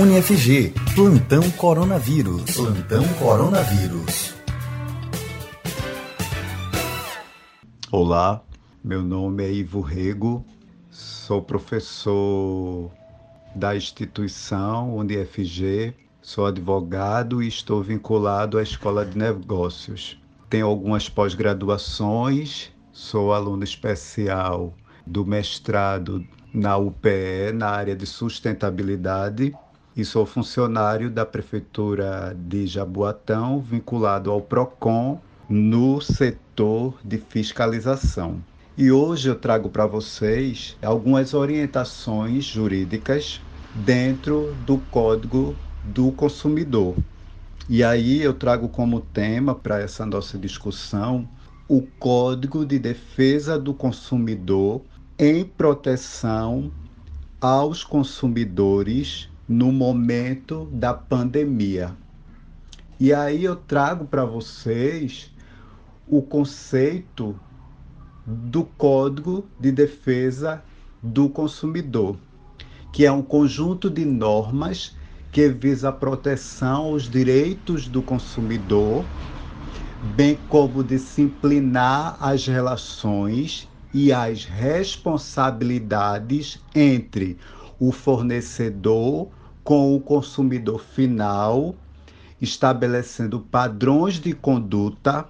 [0.00, 2.52] UniFG, Plantão Coronavírus.
[2.52, 4.32] Plantão Coronavírus.
[7.90, 8.40] Olá,
[8.84, 10.46] meu nome é Ivo Rego,
[10.88, 12.92] sou professor
[13.56, 15.92] da instituição UniFG,
[16.22, 20.16] sou advogado e estou vinculado à Escola de Negócios.
[20.48, 24.72] Tenho algumas pós-graduações, sou aluno especial
[25.04, 26.24] do mestrado
[26.54, 29.52] na UPE, na área de sustentabilidade,
[29.98, 38.40] e sou funcionário da Prefeitura de Jaboatão, vinculado ao PROCON no setor de fiscalização.
[38.76, 43.40] E hoje eu trago para vocês algumas orientações jurídicas
[43.74, 46.94] dentro do Código do Consumidor.
[47.68, 51.28] E aí eu trago como tema para essa nossa discussão
[51.66, 54.80] o Código de Defesa do Consumidor
[55.18, 56.70] em proteção
[57.40, 61.96] aos consumidores no momento da pandemia.
[63.00, 65.32] E aí eu trago para vocês
[66.06, 67.34] o conceito
[68.26, 70.62] do Código de Defesa
[71.02, 72.16] do Consumidor,
[72.92, 74.94] que é um conjunto de normas
[75.32, 79.02] que visa a proteção aos direitos do consumidor,
[80.14, 87.38] bem como disciplinar as relações e as responsabilidades entre
[87.78, 89.30] o fornecedor
[89.68, 91.76] com o consumidor final,
[92.40, 95.26] estabelecendo padrões de conduta,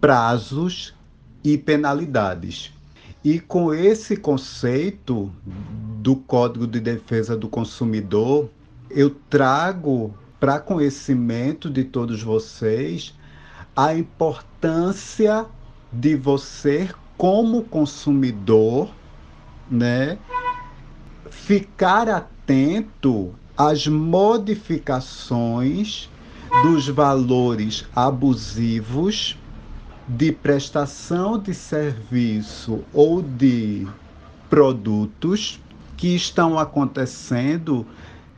[0.00, 0.92] prazos
[1.44, 2.72] e penalidades.
[3.22, 5.30] E com esse conceito
[6.00, 8.50] do Código de Defesa do Consumidor,
[8.90, 13.14] eu trago para conhecimento de todos vocês
[13.76, 15.46] a importância
[15.92, 18.90] de você como consumidor,
[19.70, 20.18] né,
[21.30, 26.10] ficar atento às modificações
[26.62, 29.38] dos valores abusivos
[30.06, 33.86] de prestação de serviço ou de
[34.50, 35.58] produtos
[35.96, 37.86] que estão acontecendo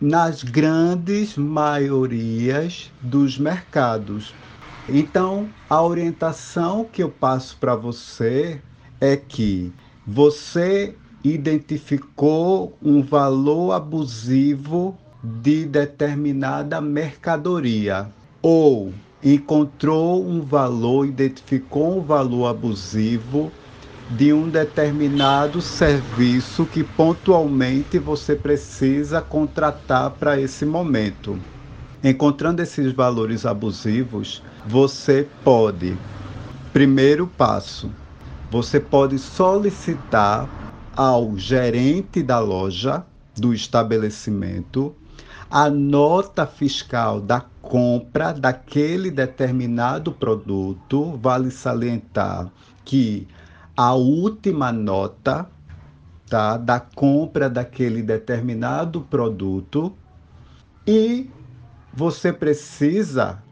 [0.01, 4.35] nas grandes maiorias dos mercados.
[4.89, 8.61] Então, a orientação que eu passo para você
[9.01, 9.73] é que
[10.07, 10.95] você
[11.25, 14.97] identificou um valor abusivo
[15.43, 18.09] de determinada mercadoria
[18.41, 18.93] ou
[19.23, 23.51] encontrou um valor, identificou um valor abusivo
[24.09, 31.37] de um determinado serviço que pontualmente você precisa contratar para esse momento.
[32.05, 35.97] Encontrando esses valores abusivos, você pode,
[36.73, 37.91] primeiro passo,
[38.49, 40.49] você pode solicitar
[40.95, 43.05] ao gerente da loja,
[43.37, 44.95] do estabelecimento,
[45.51, 51.19] a nota fiscal da compra daquele determinado produto.
[51.23, 52.51] Vale salientar
[52.85, 53.27] que
[53.77, 55.49] a última nota
[56.29, 59.93] tá, da compra daquele determinado produto
[60.87, 61.31] e
[61.93, 63.43] você precisa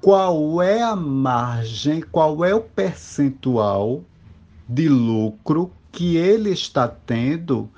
[0.00, 4.04] qual é a margem, qual é o percentual
[4.68, 7.70] de lucro que ele está tendo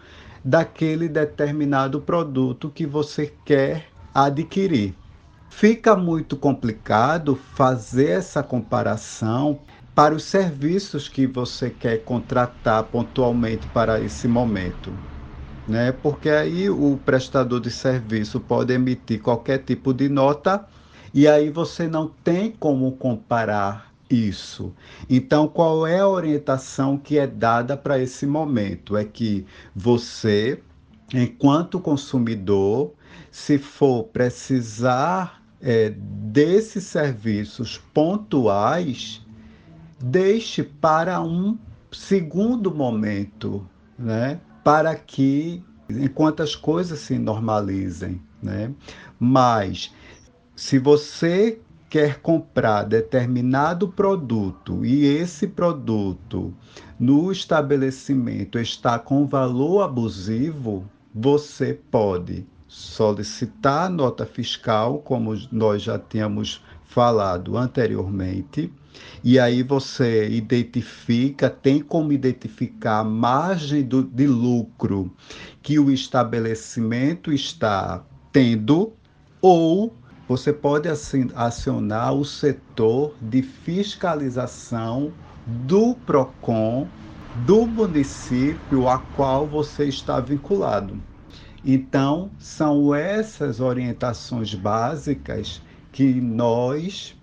[0.49, 4.95] daquele determinado produto que você quer adquirir.
[5.51, 9.59] Fica muito complicado fazer essa comparação
[9.95, 14.91] para os serviços que você quer contratar pontualmente para esse momento.
[15.67, 15.93] Né?
[15.93, 20.65] Porque aí o prestador de serviço pode emitir qualquer tipo de nota
[21.13, 24.75] e aí você não tem como comparar isso.
[25.09, 28.97] Então, qual é a orientação que é dada para esse momento?
[28.97, 30.61] É que você,
[31.13, 32.93] enquanto consumidor,
[33.31, 39.25] se for precisar é, desses serviços pontuais,
[40.01, 41.59] deixe para um
[41.91, 44.41] segundo momento, né?
[44.63, 48.71] Para que enquanto as coisas se normalizem, né?
[49.19, 49.93] Mas
[50.55, 56.55] se você quer comprar determinado produto e esse produto
[56.99, 66.63] no estabelecimento está com valor abusivo, você pode solicitar nota fiscal, como nós já tínhamos
[66.85, 68.73] falado anteriormente,
[69.23, 75.11] e aí você identifica, tem como identificar a margem do, de lucro
[75.63, 78.93] que o estabelecimento está tendo,
[79.41, 79.95] ou
[80.29, 80.89] você pode
[81.35, 85.11] acionar o setor de fiscalização
[85.47, 86.87] do PROCON
[87.47, 91.03] do município a qual você está vinculado.
[91.65, 97.17] Então, são essas orientações básicas que nós,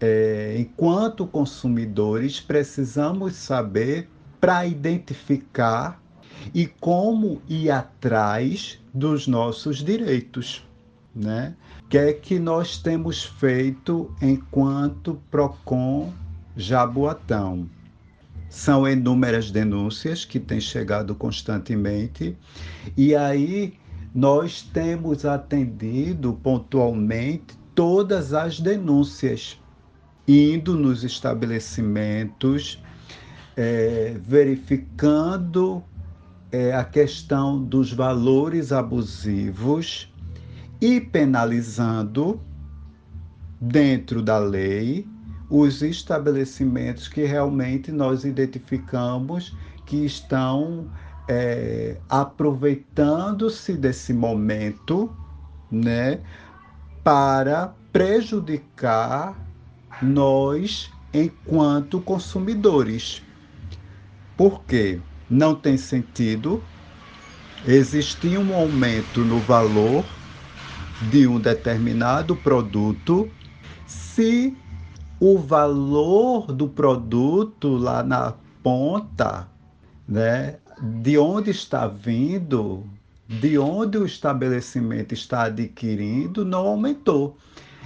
[0.00, 4.08] é, enquanto consumidores, precisamos saber
[4.40, 6.00] para identificar
[6.54, 10.64] e como ir atrás dos nossos direitos,
[11.14, 11.54] né?
[11.92, 16.10] que é que nós temos feito enquanto PROCON
[16.56, 17.68] Jaboatão?
[18.48, 22.34] São inúmeras denúncias que têm chegado constantemente,
[22.96, 23.74] e aí
[24.14, 29.60] nós temos atendido pontualmente todas as denúncias,
[30.26, 32.82] indo nos estabelecimentos,
[33.54, 35.82] é, verificando
[36.50, 40.11] é, a questão dos valores abusivos
[40.82, 42.40] e penalizando,
[43.60, 45.06] dentro da lei,
[45.48, 49.56] os estabelecimentos que realmente nós identificamos
[49.86, 50.90] que estão
[51.28, 55.08] é, aproveitando-se desse momento,
[55.70, 56.18] né,
[57.04, 59.38] para prejudicar
[60.02, 63.22] nós enquanto consumidores.
[64.36, 65.00] Porque
[65.30, 66.60] não tem sentido
[67.64, 70.21] existir um aumento no valor
[71.10, 73.30] de um determinado produto
[73.86, 74.56] se
[75.18, 79.48] o valor do produto lá na ponta,
[80.06, 80.56] né,
[81.00, 82.84] de onde está vindo,
[83.28, 87.36] de onde o estabelecimento está adquirindo, não aumentou.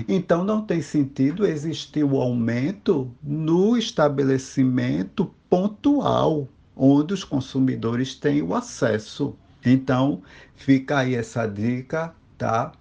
[0.09, 8.55] Então não tem sentido existir o aumento no estabelecimento pontual, onde os consumidores têm o
[8.55, 9.35] acesso.
[9.65, 10.23] Então,
[10.55, 12.73] fica aí essa dica, tá?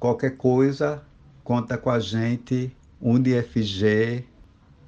[0.00, 1.02] Qualquer coisa,
[1.44, 4.24] conta com a gente, UniFG,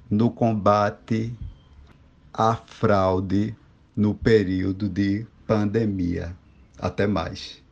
[0.09, 1.37] no combate
[2.33, 3.55] à fraude
[3.95, 6.35] no período de pandemia.
[6.79, 7.62] Até mais.